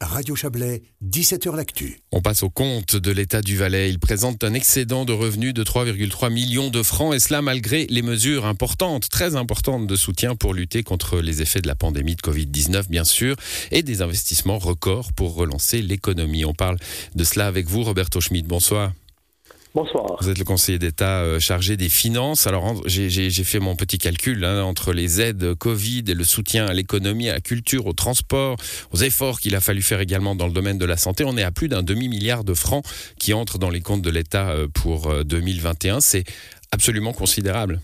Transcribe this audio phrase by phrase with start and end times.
[0.00, 2.00] Radio Chablais, 17h L'Actu.
[2.10, 3.90] On passe au compte de l'État du Valais.
[3.90, 8.00] Il présente un excédent de revenus de 3,3 millions de francs et cela malgré les
[8.00, 12.22] mesures importantes, très importantes de soutien pour lutter contre les effets de la pandémie de
[12.22, 13.36] Covid-19 bien sûr
[13.70, 16.46] et des investissements records pour relancer l'économie.
[16.46, 16.78] On parle
[17.14, 18.48] de cela avec vous Roberto Schmidt.
[18.48, 18.92] Bonsoir.
[19.72, 20.16] Bonsoir.
[20.20, 22.48] Vous êtes le conseiller d'État euh, chargé des finances.
[22.48, 26.72] Alors, j'ai fait mon petit calcul hein, entre les aides Covid et le soutien à
[26.72, 28.56] l'économie, à la culture, au transport,
[28.92, 31.22] aux efforts qu'il a fallu faire également dans le domaine de la santé.
[31.24, 32.84] On est à plus d'un demi-milliard de francs
[33.18, 35.96] qui entrent dans les comptes de l'État euh, pour 2021.
[35.96, 36.24] Euh, C'est
[36.72, 37.80] absolument considérable.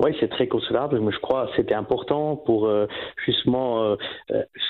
[0.00, 2.86] Oui, c'est très considérable, mais je crois que c'était important pour euh,
[3.24, 3.96] justement euh,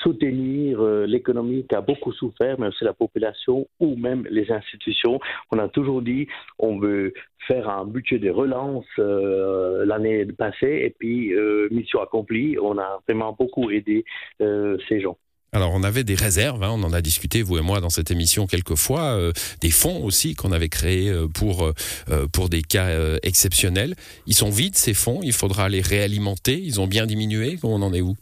[0.03, 0.64] soutenir
[1.05, 5.19] l'économie qui a beaucoup souffert, mais aussi la population ou même les institutions.
[5.51, 6.27] On a toujours dit
[6.59, 7.13] on veut
[7.47, 11.33] faire un budget de relance l'année passée et puis
[11.71, 12.57] mission accomplie.
[12.59, 14.03] On a vraiment beaucoup aidé
[14.39, 15.17] ces gens.
[15.55, 18.11] Alors on avait des réserves, hein, on en a discuté vous et moi dans cette
[18.11, 22.61] émission quelques fois, euh, des fonds aussi qu'on avait créés euh, pour euh, pour des
[22.61, 22.89] cas
[23.23, 23.95] exceptionnels.
[24.27, 26.59] Ils sont vides ces fonds, il faudra les réalimenter.
[26.61, 27.57] Ils ont bien diminué.
[27.63, 28.15] On en est où?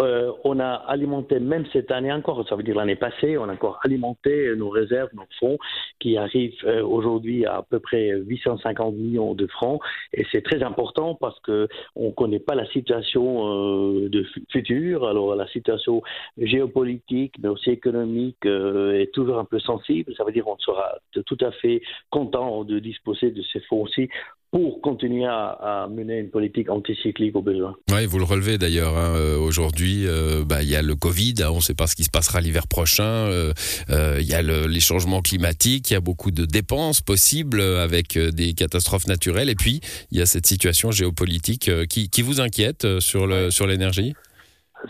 [0.00, 3.52] Euh, on a alimenté, même cette année encore, ça veut dire l'année passée, on a
[3.52, 5.58] encore alimenté nos réserves, nos fonds,
[5.98, 9.80] qui arrivent euh, aujourd'hui à à peu près 850 millions de francs.
[10.12, 15.08] Et c'est très important parce que on ne connaît pas la situation euh, de futur.
[15.08, 16.02] Alors la situation
[16.36, 20.12] géopolitique, mais aussi économique, est toujours un peu sensible.
[20.16, 21.80] Ça veut dire qu'on sera tout à fait
[22.10, 24.10] content de disposer de ces fonds aussi
[24.50, 27.74] pour continuer à, mener une politique anticyclique au besoin.
[27.90, 28.96] Oui, vous le relevez d'ailleurs.
[28.96, 31.86] Hein, euh, aujourd'hui, euh, bah, il y a le Covid, hein, on ne sait pas
[31.86, 33.04] ce qui se passera l'hiver prochain.
[33.04, 33.52] Euh,
[33.88, 38.54] il y a les changements climatiques, il y a beaucoup de dépenses possibles avec des
[38.54, 39.50] catastrophes naturelles.
[39.50, 39.80] Et puis,
[40.10, 44.14] il y a cette situation géopolitique qui, qui vous inquiète sur l'énergie?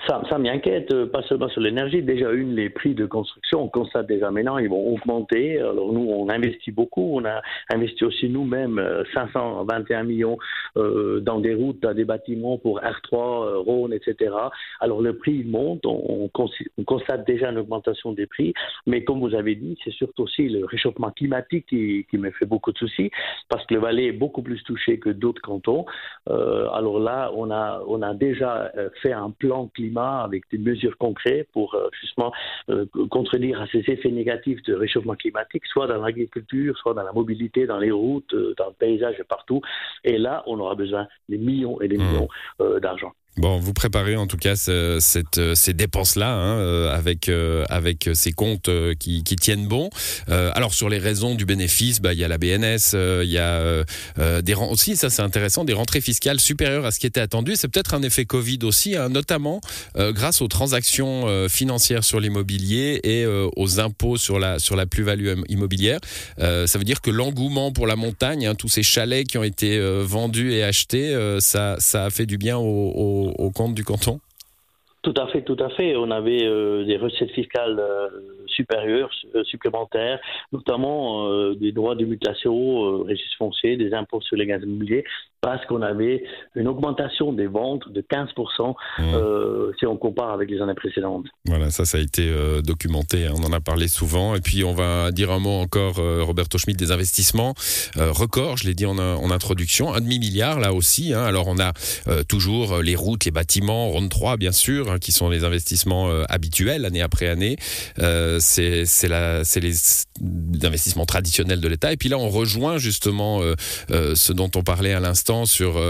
[0.06, 2.02] Ça, ça m'inquiète, euh, pas seulement sur l'énergie.
[2.02, 5.58] Déjà, une, les prix de construction, on constate déjà maintenant, ils vont augmenter.
[5.58, 7.18] Alors nous, on investit beaucoup.
[7.18, 7.40] On a
[7.72, 8.82] investi aussi nous-mêmes
[9.14, 10.38] 521 euh, millions
[10.76, 14.34] euh, dans des routes, dans des bâtiments pour R3, Rhône, etc.
[14.80, 18.52] Alors le prix monte, on, on, constate déjà une augmentation des prix.
[18.86, 22.46] Mais comme vous avez dit, c'est surtout aussi le réchauffement climatique qui, qui, me fait
[22.46, 23.10] beaucoup de soucis,
[23.48, 25.86] parce que le Valais est beaucoup plus touché que d'autres cantons.
[26.28, 28.72] Euh, alors là, on a, on a déjà
[29.02, 32.32] fait un plan climatique avec des mesures concrètes pour euh, justement
[32.68, 37.12] euh, contredire à ces effets négatifs de réchauffement climatique, soit dans l'agriculture, soit dans la
[37.12, 39.60] mobilité, dans les routes, euh, dans le paysage et partout.
[40.04, 42.02] Et là, on aura besoin des millions et des mmh.
[42.02, 42.28] millions
[42.80, 43.12] d'argent.
[43.38, 48.32] Bon, vous préparez en tout cas euh, ces dépenses-là hein, euh, avec euh, avec ces
[48.32, 49.90] comptes qui, tiennent bon.
[50.28, 53.84] alors sur les raisons du bénéfice, bah il y a la BNS, il y a
[54.70, 57.52] aussi ça c'est intéressant des rentrées fiscales supérieures à ce qui était attendu.
[57.54, 59.60] C'est peut-être un effet Covid aussi, hein, notamment
[59.94, 66.00] grâce aux transactions financières sur l'immobilier et aux impôts sur la sur la plus-value immobilière.
[66.38, 69.78] ça veut dire que l'engouement pour la montagne, hein, tous ces chalets qui ont été
[70.02, 74.20] vendus et achetés, ça ça a fait du bien aux au, compte du canton?
[75.02, 75.94] Tout à fait, tout à fait.
[75.94, 78.08] On avait euh, des recettes fiscales euh,
[78.46, 80.18] supérieures, euh, supplémentaires,
[80.50, 85.04] notamment des droits de mutation, registre foncier, des impôts sur les gaz immobiliers,
[85.46, 86.24] parce qu'on avait
[86.56, 89.72] une augmentation des ventes de 15% mmh.
[89.78, 91.26] si on compare avec les années précédentes.
[91.44, 92.28] Voilà, ça, ça a été
[92.64, 93.34] documenté, hein.
[93.36, 94.34] on en a parlé souvent.
[94.34, 97.54] Et puis, on va dire un mot encore, Roberto Schmidt, des investissements
[97.96, 98.98] records, je l'ai dit en,
[99.30, 101.14] introduction, un demi-milliard là aussi.
[101.14, 101.22] Hein.
[101.22, 101.72] Alors, on a
[102.28, 106.24] toujours les routes, les bâtiments, Ronde 3, bien sûr, Hein, qui sont les investissements euh,
[106.28, 107.56] habituels année après année.
[107.98, 108.84] Euh, c'est
[109.60, 109.76] les
[110.62, 111.92] investissements traditionnels de l'État.
[111.92, 115.80] Et puis là, on rejoint justement euh, ce dont on parlait à l'instant sur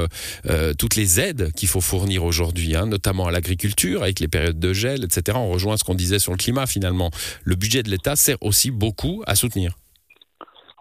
[0.78, 4.72] toutes les aides qu'il faut fournir aujourd'hui, hein, notamment à l'agriculture avec les périodes de
[4.72, 5.38] gel, etc.
[5.40, 7.10] On rejoint ce qu'on disait sur le climat finalement.
[7.44, 9.76] Le budget de l'État sert aussi beaucoup à soutenir.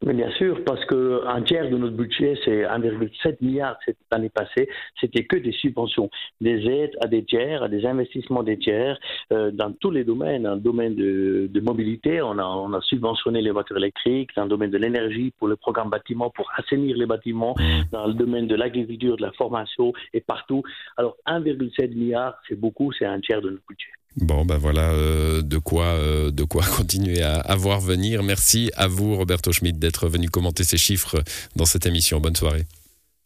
[0.01, 4.67] Bien sûr, parce qu'un tiers de notre budget, c'est 1,7 milliard cette année passée,
[4.99, 6.09] c'était que des subventions,
[6.41, 8.99] des aides à des tiers, à des investissements des tiers,
[9.31, 10.43] euh, dans tous les domaines.
[10.43, 14.43] Dans le domaine de, de mobilité, on a, on a, subventionné les voitures électriques, dans
[14.43, 17.55] le domaine de l'énergie, pour le programme bâtiment, pour assainir les bâtiments,
[17.93, 20.61] dans le domaine de l'agriculture, de la formation et partout.
[20.97, 23.91] Alors 1,7 milliard, c'est beaucoup, c'est un tiers de notre budget.
[24.17, 28.23] Bon, ben voilà euh, de quoi euh, de quoi continuer à, à, voir venir.
[28.23, 31.17] Merci à vous, Roberto Schmidt, d'être venu commenter ces chiffres
[31.55, 32.19] dans cette émission.
[32.19, 32.63] Bonne soirée.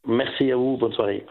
[0.07, 0.77] Merci à vous.
[0.77, 1.25] Bonne soirée.